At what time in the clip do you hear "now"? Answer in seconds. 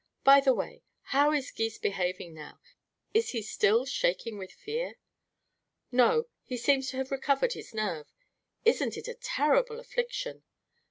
2.33-2.59